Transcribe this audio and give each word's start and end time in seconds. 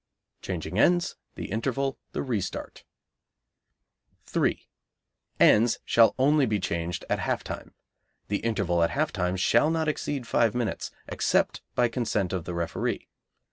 Changing 0.41 0.79
Ends. 0.79 1.15
The 1.35 1.51
Interval. 1.51 1.99
The 2.13 2.23
Re 2.23 2.41
start. 2.41 2.83
3. 4.25 4.67
Ends 5.39 5.77
shall 5.85 6.15
only 6.17 6.47
be 6.47 6.59
changed 6.59 7.05
at 7.07 7.19
half 7.19 7.43
time. 7.43 7.75
The 8.27 8.37
interval 8.39 8.81
at 8.81 8.89
half 8.89 9.13
time 9.13 9.35
shall 9.35 9.69
not 9.69 9.87
exceed 9.87 10.25
five 10.25 10.55
minutes, 10.55 10.89
except 11.07 11.61
by 11.75 11.87
consent 11.87 12.33
of 12.33 12.45
the 12.45 12.55
referee. 12.55 13.09